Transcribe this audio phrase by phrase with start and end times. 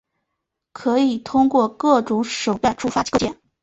[0.73, 3.37] 可以通过各种手段触发构建。